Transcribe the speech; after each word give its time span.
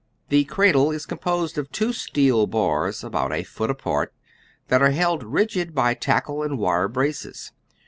This 0.29 0.47
cradle 0.47 0.89
is 0.89 1.05
composed 1.05 1.59
of 1.59 1.71
two 1.71 1.93
steel 1.93 2.47
bars, 2.47 3.03
about 3.03 3.31
a 3.31 3.43
foot 3.43 3.69
apart, 3.69 4.11
that 4.67 4.81
are 4.81 4.89
held 4.89 5.21
rigid 5.21 5.75
by 5.75 5.93
tackle 5.93 6.41
and 6.41 6.57
wire 6.57 6.87
braces. 6.87 7.51